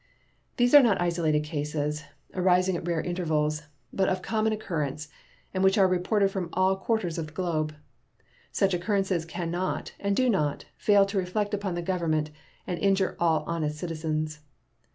These 0.57 0.73
are 0.73 0.81
not 0.81 0.99
isolated 0.99 1.41
cases, 1.43 2.05
arising 2.33 2.75
at 2.75 2.87
rare 2.87 3.01
intervals, 3.01 3.61
but 3.93 4.09
of 4.09 4.23
common 4.23 4.51
occurrence, 4.51 5.09
and 5.53 5.63
which 5.63 5.77
are 5.77 5.87
reported 5.87 6.31
from 6.31 6.49
all 6.53 6.75
quarters 6.75 7.19
of 7.19 7.27
the 7.27 7.33
globe. 7.33 7.75
Such 8.51 8.73
occurrences 8.73 9.25
can 9.25 9.51
not, 9.51 9.91
and 9.99 10.15
do 10.15 10.27
not, 10.27 10.65
fail 10.75 11.05
to 11.05 11.19
reflect 11.19 11.53
upon 11.53 11.75
the 11.75 11.83
Government 11.83 12.31
and 12.65 12.79
injure 12.79 13.15
all 13.19 13.43
honest 13.45 13.77
citizens. 13.77 14.39